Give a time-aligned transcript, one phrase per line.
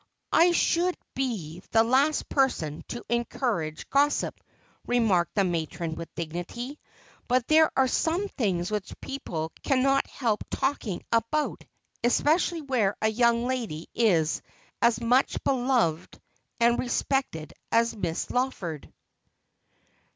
[0.31, 4.41] 'I should be the last person to encourage gossip,'
[4.87, 6.79] remarked the matron with dignity,'
[7.27, 11.63] but there are some things which people cannot help talking about,
[12.03, 14.41] especially where a young lady is
[14.81, 16.19] as much beloved
[16.59, 18.91] and respected as Miss Lawford.'